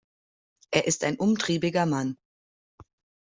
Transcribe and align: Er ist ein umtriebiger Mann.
Er 0.71 0.87
ist 0.87 1.03
ein 1.03 1.17
umtriebiger 1.19 1.85
Mann. 1.85 2.17